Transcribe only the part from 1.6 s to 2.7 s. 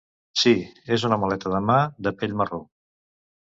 mà de pell marró.